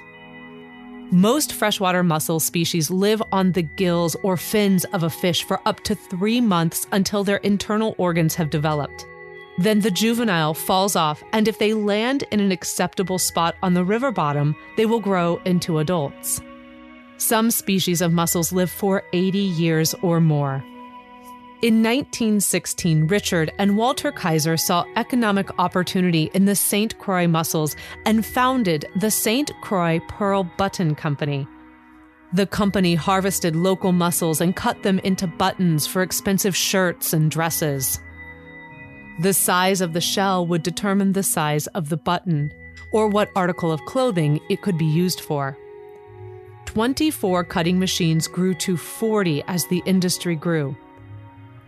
Most 1.12 1.52
freshwater 1.52 2.02
mussel 2.02 2.40
species 2.40 2.90
live 2.90 3.23
on 3.30 3.52
the 3.52 3.62
gills 3.62 4.16
or 4.25 4.37
fins 4.37 4.87
of 4.87 5.04
a 5.04 5.09
fish 5.09 5.44
for 5.44 5.61
up 5.68 5.85
to 5.85 5.94
three 5.94 6.40
months 6.40 6.88
until 6.90 7.23
their 7.23 7.37
internal 7.37 7.94
organs 7.97 8.35
have 8.35 8.50
developed. 8.50 9.06
Then 9.59 9.81
the 9.81 9.91
juvenile 9.91 10.55
falls 10.55 10.97
off, 10.97 11.23
and 11.33 11.47
if 11.47 11.59
they 11.59 11.75
land 11.75 12.25
in 12.31 12.41
an 12.41 12.51
acceptable 12.51 13.19
spot 13.19 13.55
on 13.63 13.75
the 13.75 13.85
river 13.85 14.11
bottom, 14.11 14.57
they 14.77 14.87
will 14.87 15.01
grow 15.01 15.41
into 15.45 15.79
adults. 15.79 16.41
Some 17.19 17.51
species 17.51 18.01
of 18.01 18.13
mussels 18.13 18.53
live 18.53 18.71
for 18.71 19.05
80 19.13 19.39
years 19.39 19.95
or 20.03 20.21
more. 20.21 20.65
In 21.63 21.83
1916, 21.83 23.07
Richard 23.07 23.53
and 23.59 23.79
Walter 23.79 24.13
Kaiser 24.13 24.57
saw 24.57 24.85
economic 24.97 25.49
opportunity 25.59 26.31
in 26.35 26.45
the 26.45 26.57
St. 26.57 26.99
Croix 26.99 27.27
mussels 27.27 27.75
and 28.05 28.27
founded 28.27 28.85
the 28.97 29.11
St. 29.11 29.51
Croix 29.63 30.01
Pearl 30.09 30.45
Button 30.59 30.95
Company. 30.95 31.47
The 32.35 32.47
company 32.47 32.97
harvested 32.97 33.55
local 33.55 33.93
mussels 33.93 34.41
and 34.41 34.55
cut 34.55 34.83
them 34.83 34.99
into 34.99 35.27
buttons 35.27 35.87
for 35.87 36.03
expensive 36.03 36.55
shirts 36.55 37.13
and 37.13 37.31
dresses. 37.31 38.01
The 39.21 39.33
size 39.33 39.80
of 39.80 39.92
the 39.92 40.00
shell 40.00 40.47
would 40.47 40.62
determine 40.62 41.12
the 41.12 41.23
size 41.23 41.66
of 41.68 41.88
the 41.88 41.97
button, 41.97 42.52
or 42.92 43.09
what 43.09 43.30
article 43.37 43.71
of 43.71 43.85
clothing 43.85 44.40
it 44.49 44.62
could 44.62 44.78
be 44.78 44.85
used 44.85 45.21
for. 45.21 45.56
24 46.66 47.44
cutting 47.44 47.78
machines 47.78 48.26
grew 48.26 48.54
to 48.54 48.76
40 48.76 49.42
as 49.47 49.66
the 49.66 49.83
industry 49.87 50.35
grew 50.35 50.76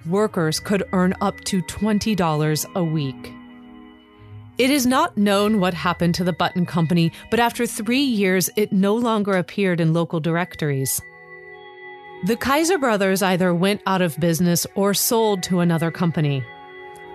workers 0.06 0.60
could 0.60 0.84
earn 0.92 1.14
up 1.20 1.40
to 1.44 1.62
$20 1.62 2.74
a 2.74 2.84
week. 2.84 3.32
It 4.58 4.70
is 4.70 4.86
not 4.86 5.16
known 5.16 5.60
what 5.60 5.74
happened 5.74 6.14
to 6.14 6.24
the 6.24 6.32
Button 6.32 6.64
Company, 6.64 7.12
but 7.30 7.40
after 7.40 7.66
three 7.66 8.00
years, 8.02 8.48
it 8.56 8.72
no 8.72 8.94
longer 8.94 9.32
appeared 9.32 9.80
in 9.80 9.92
local 9.92 10.20
directories. 10.20 11.00
The 12.24 12.36
Kaiser 12.36 12.78
brothers 12.78 13.22
either 13.22 13.52
went 13.52 13.82
out 13.86 14.00
of 14.00 14.18
business 14.18 14.66
or 14.74 14.94
sold 14.94 15.42
to 15.44 15.60
another 15.60 15.90
company. 15.90 16.42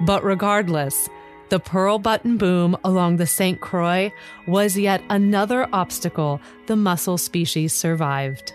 But 0.02 0.24
regardless, 0.24 1.10
the 1.50 1.60
pearl 1.60 2.00
button 2.00 2.38
boom 2.38 2.78
along 2.84 3.18
the 3.18 3.28
St. 3.28 3.60
Croix 3.60 4.12
was 4.48 4.78
yet 4.78 5.04
another 5.10 5.68
obstacle 5.74 6.42
the 6.66 6.76
mussel 6.76 7.18
species 7.18 7.74
survived. 7.74 8.54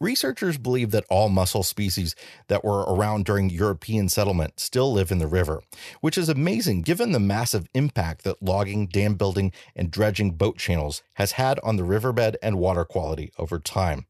Researchers 0.00 0.58
believe 0.58 0.92
that 0.92 1.04
all 1.10 1.28
mussel 1.28 1.64
species 1.64 2.14
that 2.46 2.64
were 2.64 2.82
around 2.82 3.24
during 3.24 3.50
European 3.50 4.08
settlement 4.08 4.60
still 4.60 4.92
live 4.92 5.10
in 5.10 5.18
the 5.18 5.26
river, 5.26 5.60
which 6.00 6.16
is 6.16 6.28
amazing 6.28 6.82
given 6.82 7.10
the 7.10 7.18
massive 7.18 7.68
impact 7.74 8.22
that 8.22 8.40
logging, 8.40 8.86
dam 8.86 9.14
building, 9.14 9.50
and 9.74 9.90
dredging 9.90 10.30
boat 10.30 10.56
channels 10.56 11.02
has 11.14 11.32
had 11.32 11.58
on 11.64 11.76
the 11.76 11.82
riverbed 11.82 12.36
and 12.40 12.58
water 12.58 12.84
quality 12.84 13.32
over 13.38 13.58
time. 13.58 14.06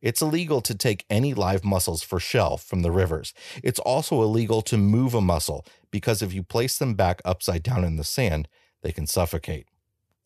It's 0.00 0.22
illegal 0.22 0.62
to 0.62 0.74
take 0.74 1.04
any 1.10 1.34
live 1.34 1.62
mussels 1.62 2.02
for 2.02 2.18
shell 2.18 2.56
from 2.56 2.80
the 2.80 2.90
rivers. 2.90 3.34
It's 3.62 3.78
also 3.78 4.22
illegal 4.22 4.62
to 4.62 4.78
move 4.78 5.12
a 5.12 5.20
mussel 5.20 5.66
because 5.90 6.22
if 6.22 6.32
you 6.32 6.42
place 6.42 6.78
them 6.78 6.94
back 6.94 7.20
upside 7.22 7.62
down 7.62 7.84
in 7.84 7.96
the 7.96 8.02
sand, 8.02 8.48
they 8.80 8.92
can 8.92 9.06
suffocate. 9.06 9.66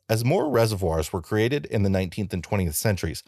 As 0.08 0.24
more 0.24 0.48
reservoirs 0.48 1.12
were 1.12 1.20
created 1.20 1.66
in 1.66 1.82
the 1.82 1.90
19th 1.90 2.32
and 2.32 2.42
20th 2.42 2.74
centuries, 2.74 3.24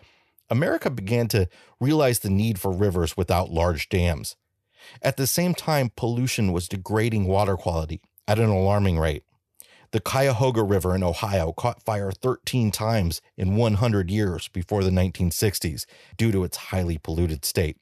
America 0.50 0.90
began 0.90 1.28
to 1.28 1.48
realize 1.80 2.20
the 2.20 2.30
need 2.30 2.58
for 2.58 2.72
rivers 2.72 3.16
without 3.16 3.50
large 3.50 3.88
dams. 3.88 4.36
At 5.02 5.16
the 5.16 5.26
same 5.26 5.54
time, 5.54 5.90
pollution 5.94 6.52
was 6.52 6.68
degrading 6.68 7.26
water 7.26 7.56
quality 7.56 8.00
at 8.26 8.38
an 8.38 8.48
alarming 8.48 8.98
rate. 8.98 9.24
The 9.90 10.00
Cuyahoga 10.00 10.62
River 10.62 10.94
in 10.94 11.02
Ohio 11.02 11.52
caught 11.52 11.82
fire 11.82 12.12
13 12.12 12.70
times 12.70 13.20
in 13.36 13.56
100 13.56 14.10
years 14.10 14.48
before 14.48 14.84
the 14.84 14.90
1960s 14.90 15.86
due 16.16 16.30
to 16.30 16.44
its 16.44 16.56
highly 16.56 16.98
polluted 16.98 17.44
state. 17.44 17.78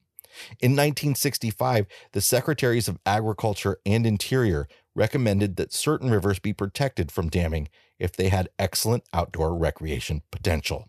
In 0.60 0.72
1965, 0.72 1.86
the 2.12 2.20
Secretaries 2.20 2.88
of 2.88 2.98
Agriculture 3.06 3.78
and 3.84 4.06
Interior 4.06 4.68
recommended 4.94 5.56
that 5.56 5.72
certain 5.72 6.10
rivers 6.10 6.38
be 6.38 6.52
protected 6.52 7.10
from 7.10 7.28
damming 7.28 7.68
if 7.98 8.12
they 8.12 8.28
had 8.28 8.50
excellent 8.58 9.04
outdoor 9.12 9.56
recreation 9.56 10.22
potential 10.30 10.88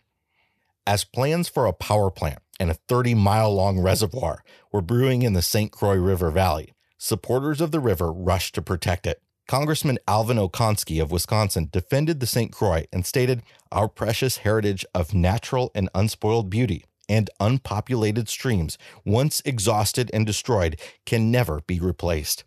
as 0.88 1.03
plans 1.03 1.50
for 1.50 1.65
a 1.65 1.74
power 1.74 2.10
plant 2.10 2.39
and 2.62 2.72
a 2.72 2.79
30 2.88 3.13
mile 3.13 3.53
long 3.53 3.77
reservoir 3.77 4.44
were 4.72 4.82
brewing 4.82 5.22
in 5.22 5.34
the 5.34 5.41
St. 5.41 5.70
Croix 5.72 5.98
River 5.98 6.32
Valley. 6.32 6.74
Supporters 6.98 7.60
of 7.60 7.72
the 7.72 7.82
river 7.82 8.12
rushed 8.12 8.56
to 8.56 8.62
protect 8.62 9.06
it. 9.06 9.22
Congressman 9.48 10.00
Alvin 10.08 10.39
O'Konski 10.39 11.01
of 11.01 11.12
Wisconsin 11.12 11.70
defended 11.72 12.20
the 12.20 12.25
St. 12.25 12.51
Croix 12.51 12.86
and 12.91 13.06
stated, 13.06 13.44
Our 13.72 13.88
precious 13.88 14.38
heritage 14.38 14.86
of 14.96 15.13
natural 15.13 15.72
and 15.75 15.89
unspoiled 15.94 16.50
beauty 16.50 16.86
and 17.10 17.29
unpopulated 17.39 18.27
streams, 18.27 18.77
once 19.06 19.41
exhausted 19.46 20.10
and 20.13 20.25
destroyed, 20.25 20.79
can 21.06 21.32
never 21.32 21.62
be 21.67 21.79
replaced. 21.79 22.46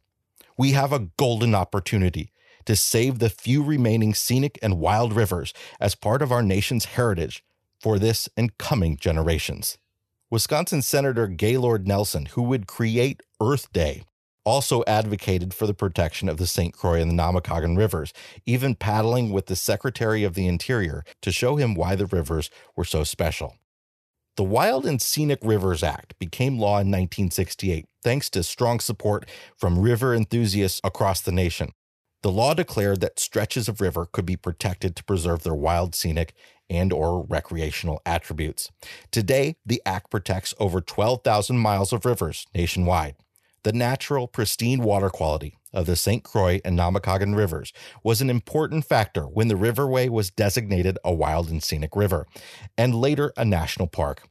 We 0.59 0.73
have 0.73 0.93
a 0.93 1.09
golden 1.17 1.55
opportunity 1.55 2.33
to 2.67 2.77
save 2.77 3.19
the 3.19 3.31
few 3.31 3.63
remaining 3.63 4.13
scenic 4.13 4.59
and 4.63 4.79
wild 4.79 5.15
rivers 5.15 5.55
as 5.79 5.95
part 5.95 6.21
of 6.21 6.33
our 6.33 6.43
nation's 6.43 6.87
heritage 6.87 7.43
for 7.81 7.99
this 7.99 8.29
and 8.37 8.57
coming 8.59 8.97
generations. 8.97 9.79
Wisconsin 10.31 10.83
Senator 10.83 11.27
Gaylord 11.27 11.89
Nelson, 11.89 12.27
who 12.27 12.43
would 12.43 12.67
create 12.67 13.23
Earth 13.41 13.73
Day, 13.73 14.05
also 14.45 14.85
advocated 14.87 15.53
for 15.53 15.67
the 15.67 15.75
protection 15.75 16.29
of 16.29 16.37
the 16.37 16.47
St. 16.47 16.73
Croix 16.73 17.01
and 17.01 17.11
the 17.11 17.23
Namekagon 17.23 17.77
rivers, 17.77 18.13
even 18.47 18.75
paddling 18.75 19.31
with 19.31 19.47
the 19.47 19.57
Secretary 19.57 20.25
of 20.25 20.35
the 20.35 20.47
Interior 20.47 21.05
to 21.23 21.33
show 21.33 21.57
him 21.57 21.75
why 21.75 21.97
the 21.97 22.07
rivers 22.07 22.51
were 22.77 22.85
so 22.85 23.05
special. 23.05 23.57
The 24.37 24.45
Wild 24.45 24.87
and 24.87 25.03
Scenic 25.03 25.41
Rivers 25.43 25.83
Act 25.83 26.19
became 26.19 26.59
law 26.59 26.79
in 26.79 26.91
1968 26.91 27.87
thanks 28.03 28.31
to 28.31 28.43
strong 28.43 28.81
support 28.81 29.29
from 29.57 29.81
river 29.81 30.15
enthusiasts 30.15 30.81
across 30.83 31.21
the 31.21 31.33
nation. 31.33 31.73
The 32.23 32.31
law 32.31 32.55
declared 32.55 33.01
that 33.01 33.19
stretches 33.19 33.69
of 33.69 33.81
river 33.81 34.07
could 34.07 34.27
be 34.27 34.37
protected 34.37 34.95
to 34.97 35.05
preserve 35.05 35.43
their 35.43 35.55
wild, 35.55 35.95
scenic, 35.95 36.35
and 36.71 36.93
or 36.93 37.25
recreational 37.25 38.01
attributes. 38.07 38.71
Today, 39.11 39.57
the 39.67 39.83
act 39.85 40.11
protects 40.11 40.55
over 40.59 40.81
12,000 40.81 41.59
miles 41.59 41.93
of 41.93 42.07
rivers 42.07 42.47
nationwide. 42.55 43.17
The 43.63 43.73
natural, 43.73 44.27
pristine 44.27 44.83
water 44.83 45.11
quality 45.11 45.59
of 45.75 45.85
the 45.85 45.97
St. 45.97 46.25
Croix 46.25 46.61
and 46.65 46.79
Namekagon 46.79 47.37
rivers 47.37 47.73
was 48.03 48.23
an 48.23 48.31
important 48.31 48.87
factor 48.87 49.25
when 49.25 49.49
the 49.49 49.55
riverway 49.55 50.09
was 50.09 50.31
designated 50.31 50.99
a 51.05 51.13
wild 51.13 51.51
and 51.51 51.63
scenic 51.63 51.95
river, 51.95 52.27
and 52.79 52.95
later 52.95 53.33
a 53.37 53.45
national 53.45 53.87
park. 53.87 54.23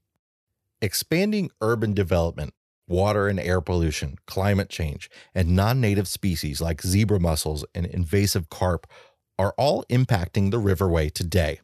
Expanding 0.82 1.52
urban 1.62 1.94
development, 1.94 2.54
water 2.88 3.28
and 3.28 3.40
air 3.40 3.62
pollution, 3.62 4.18
climate 4.26 4.70
change, 4.70 5.10
and 5.36 5.56
non 5.56 5.80
native 5.80 6.08
species 6.08 6.60
like 6.60 6.82
zebra 6.82 7.20
mussels 7.20 7.64
and 7.76 7.86
invasive 7.86 8.50
carp 8.50 8.88
are 9.38 9.54
all 9.58 9.86
impacting 9.90 10.52
the 10.52 10.58
riverway 10.58 11.12
today. 11.12 11.60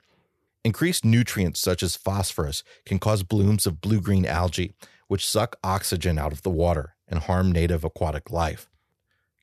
Increased 0.65 1.05
nutrients 1.05 1.59
such 1.59 1.83
as 1.83 1.95
phosphorus 1.95 2.63
can 2.87 2.97
cause 2.97 3.21
blooms 3.21 3.67
of 3.67 3.81
blue 3.81 4.01
green 4.01 4.25
algae, 4.25 4.73
which 5.07 5.23
suck 5.23 5.57
oxygen 5.63 6.17
out 6.17 6.33
of 6.33 6.41
the 6.41 6.49
water 6.49 6.95
and 7.07 7.19
harm 7.19 7.51
native 7.51 7.83
aquatic 7.83 8.31
life. 8.31 8.67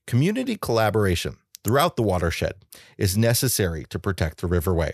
Community 0.05 0.59
collaboration 0.61 1.37
throughout 1.63 1.95
the 1.95 2.03
watershed 2.03 2.55
is 2.99 3.17
necessary 3.17 3.85
to 3.89 4.01
protect 4.01 4.41
the 4.41 4.49
riverway. 4.49 4.91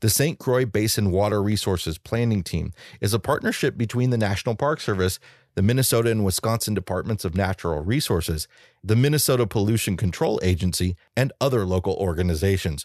The 0.00 0.10
St. 0.10 0.38
Croix 0.38 0.66
Basin 0.66 1.10
Water 1.10 1.42
Resources 1.42 1.96
Planning 1.96 2.42
Team 2.42 2.74
is 3.00 3.14
a 3.14 3.18
partnership 3.18 3.78
between 3.78 4.10
the 4.10 4.18
National 4.18 4.56
Park 4.56 4.82
Service, 4.82 5.18
the 5.54 5.62
Minnesota 5.62 6.10
and 6.10 6.26
Wisconsin 6.26 6.74
Departments 6.74 7.24
of 7.24 7.34
Natural 7.34 7.80
Resources, 7.80 8.48
the 8.84 8.96
Minnesota 8.96 9.46
Pollution 9.46 9.96
Control 9.96 10.38
Agency, 10.42 10.94
and 11.16 11.32
other 11.40 11.64
local 11.64 11.94
organizations. 11.94 12.84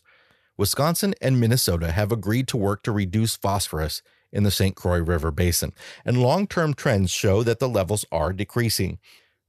Wisconsin 0.57 1.13
and 1.21 1.39
Minnesota 1.39 1.91
have 1.91 2.11
agreed 2.11 2.47
to 2.49 2.57
work 2.57 2.83
to 2.83 2.91
reduce 2.91 3.35
phosphorus 3.35 4.01
in 4.31 4.43
the 4.43 4.51
St. 4.51 4.75
Croix 4.75 4.99
River 5.01 5.31
Basin, 5.31 5.73
and 6.03 6.21
long 6.21 6.47
term 6.47 6.73
trends 6.73 7.11
show 7.11 7.43
that 7.43 7.59
the 7.59 7.69
levels 7.69 8.05
are 8.11 8.33
decreasing. 8.33 8.99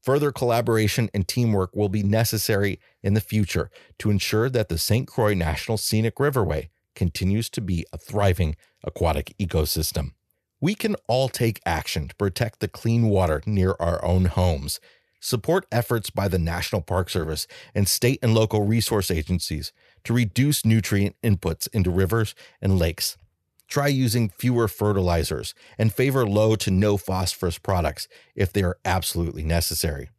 Further 0.03 0.31
collaboration 0.31 1.11
and 1.13 1.27
teamwork 1.27 1.75
will 1.75 1.89
be 1.89 2.03
necessary 2.03 2.79
in 3.03 3.15
the 3.15 3.21
future 3.21 3.71
to 3.99 4.11
ensure 4.11 4.49
that 4.49 4.69
the 4.69 4.79
St. 4.79 5.09
Croix 5.09 5.35
National 5.35 5.77
Scenic 5.77 6.17
Riverway 6.17 6.69
continues 6.95 7.51
to 7.51 7.61
be 7.61 7.85
a 7.93 7.99
thriving 7.99 8.57
aquatic 8.85 9.35
ecosystem. 9.39 10.13
We 10.61 10.75
can 10.75 10.95
all 11.09 11.29
take 11.29 11.61
action 11.67 12.09
to 12.09 12.15
protect 12.15 12.61
the 12.61 12.69
clean 12.69 13.09
water 13.09 13.43
near 13.47 13.75
our 13.79 14.03
own 14.05 14.27
homes. 14.27 14.81
Support 15.21 15.67
efforts 15.73 16.11
by 16.11 16.29
the 16.29 16.39
National 16.39 16.81
Park 16.81 17.11
Service 17.11 17.47
and 17.75 17.89
state 17.89 18.21
and 18.23 18.33
local 18.33 18.65
resource 18.65 19.11
agencies 19.11 19.73
to 20.07 20.13
reduce 20.13 20.65
nutrient 20.65 21.17
inputs 21.23 21.69
into 21.73 21.91
rivers 21.91 22.35
and 22.63 22.79
lakes. 22.79 23.17
Try 23.69 23.89
using 23.89 24.29
fewer 24.29 24.69
fertilizers 24.69 25.53
and 25.77 25.93
favor 25.93 26.27
low 26.27 26.55
to 26.57 26.71
no 26.71 26.97
phosphorus 26.97 27.59
products 27.59 28.07
if 28.35 28.53
they 28.53 28.63
are 28.63 28.79
absolutely 28.85 29.43
necessary. 29.43 30.11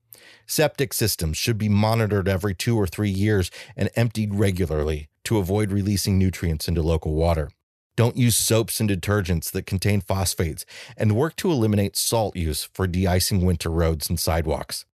Septic 0.46 0.94
systems 0.94 1.38
should 1.38 1.58
be 1.58 1.70
monitored 1.70 2.28
every 2.28 2.54
two 2.54 2.78
or 2.78 2.86
three 2.88 3.10
years 3.10 3.50
and 3.76 3.90
emptied 3.96 4.36
regularly 4.36 5.08
to 5.24 5.38
avoid 5.38 5.72
releasing 5.72 6.18
nutrients 6.18 6.68
into 6.68 6.82
local 6.82 7.14
water. 7.14 7.50
Don't 7.96 8.18
use 8.18 8.38
soaps 8.38 8.80
and 8.80 8.90
detergents 8.90 9.52
that 9.52 9.66
contain 9.66 10.02
phosphates 10.02 10.66
and 10.96 11.16
work 11.16 11.36
to 11.38 11.52
eliminate 11.52 11.98
salt 11.98 12.36
use 12.36 12.70
for 12.74 12.88
de-icing 12.88 13.46
winter 13.46 13.70
roads 13.70 14.10
and 14.10 14.20
sidewalks. 14.20 14.86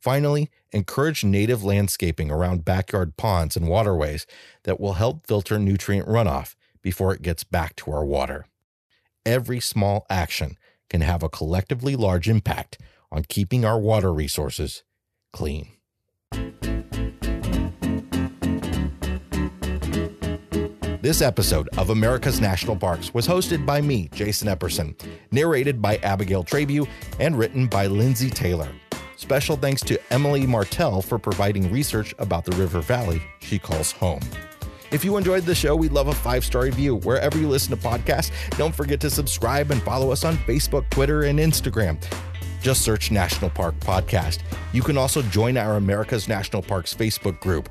Finally, 0.00 0.50
encourage 0.72 1.24
native 1.24 1.62
landscaping 1.62 2.30
around 2.30 2.64
backyard 2.64 3.16
ponds 3.18 3.54
and 3.54 3.68
waterways 3.68 4.26
that 4.62 4.80
will 4.80 4.94
help 4.94 5.26
filter 5.26 5.58
nutrient 5.58 6.08
runoff 6.08 6.54
before 6.80 7.12
it 7.14 7.20
gets 7.20 7.44
back 7.44 7.76
to 7.76 7.90
our 7.92 8.04
water. 8.04 8.46
Every 9.26 9.60
small 9.60 10.06
action 10.08 10.56
can 10.88 11.02
have 11.02 11.22
a 11.22 11.28
collectively 11.28 11.96
large 11.96 12.30
impact 12.30 12.78
on 13.12 13.24
keeping 13.24 13.64
our 13.64 13.78
water 13.78 14.12
resources 14.12 14.84
clean. 15.32 15.68
This 21.02 21.22
episode 21.22 21.68
of 21.76 21.90
America's 21.90 22.40
National 22.40 22.76
Parks 22.76 23.12
was 23.12 23.26
hosted 23.26 23.66
by 23.66 23.80
me, 23.80 24.08
Jason 24.12 24.48
Epperson, 24.48 24.98
narrated 25.30 25.82
by 25.82 25.96
Abigail 25.98 26.42
Trabue, 26.42 26.86
and 27.18 27.38
written 27.38 27.66
by 27.66 27.86
Lindsay 27.86 28.30
Taylor. 28.30 28.68
Special 29.20 29.54
thanks 29.54 29.82
to 29.82 30.00
Emily 30.10 30.46
Martell 30.46 31.02
for 31.02 31.18
providing 31.18 31.70
research 31.70 32.14
about 32.18 32.46
the 32.46 32.56
river 32.56 32.80
valley 32.80 33.20
she 33.40 33.58
calls 33.58 33.92
home. 33.92 34.22
If 34.92 35.04
you 35.04 35.18
enjoyed 35.18 35.42
the 35.42 35.54
show, 35.54 35.76
we'd 35.76 35.92
love 35.92 36.08
a 36.08 36.14
five 36.14 36.42
star 36.42 36.62
review 36.62 36.96
wherever 36.96 37.36
you 37.36 37.46
listen 37.46 37.76
to 37.76 37.76
podcasts. 37.76 38.30
Don't 38.56 38.74
forget 38.74 38.98
to 39.00 39.10
subscribe 39.10 39.70
and 39.72 39.82
follow 39.82 40.10
us 40.10 40.24
on 40.24 40.38
Facebook, 40.38 40.88
Twitter, 40.88 41.24
and 41.24 41.38
Instagram. 41.38 42.02
Just 42.62 42.80
search 42.80 43.10
National 43.10 43.50
Park 43.50 43.78
Podcast. 43.80 44.38
You 44.72 44.80
can 44.80 44.96
also 44.96 45.20
join 45.20 45.58
our 45.58 45.76
America's 45.76 46.26
National 46.26 46.62
Parks 46.62 46.94
Facebook 46.94 47.40
group. 47.40 47.68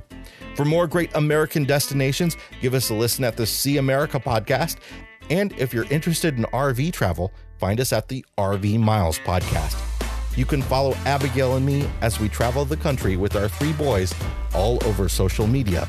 For 0.55 0.65
more 0.65 0.85
great 0.85 1.15
American 1.15 1.63
destinations, 1.63 2.37
give 2.61 2.75
us 2.75 2.91
a 2.91 2.93
listen 2.93 3.23
at 3.23 3.35
the 3.35 3.47
See 3.47 3.77
America 3.77 4.19
podcast. 4.19 4.77
And 5.31 5.51
if 5.53 5.73
you're 5.73 5.91
interested 5.91 6.37
in 6.37 6.43
RV 6.43 6.93
travel, 6.93 7.33
find 7.57 7.79
us 7.79 7.91
at 7.91 8.07
the 8.07 8.23
RV 8.37 8.79
Miles 8.79 9.17
podcast. 9.17 9.88
You 10.39 10.45
can 10.45 10.61
follow 10.61 10.95
Abigail 11.03 11.57
and 11.57 11.65
me 11.65 11.85
as 11.99 12.21
we 12.21 12.29
travel 12.29 12.63
the 12.63 12.77
country 12.77 13.17
with 13.17 13.35
our 13.35 13.49
three 13.49 13.73
boys 13.73 14.15
all 14.53 14.81
over 14.85 15.09
social 15.09 15.45
media 15.45 15.85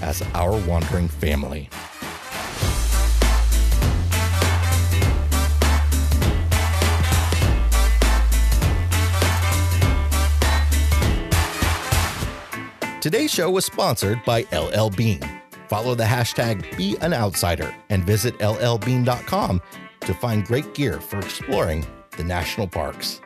as 0.00 0.22
our 0.32 0.56
wandering 0.66 1.06
family. 1.06 1.68
Today's 13.02 13.30
show 13.30 13.50
was 13.50 13.66
sponsored 13.66 14.24
by 14.24 14.46
LL 14.50 14.88
Bean. 14.88 15.20
Follow 15.68 15.94
the 15.94 16.04
hashtag 16.04 16.62
BeAnOutsider 16.72 17.74
and 17.90 18.02
visit 18.02 18.38
llbean.com 18.38 19.60
to 20.00 20.14
find 20.14 20.46
great 20.46 20.72
gear 20.72 21.02
for 21.02 21.18
exploring 21.18 21.86
the 22.16 22.24
national 22.24 22.66
parks. 22.66 23.20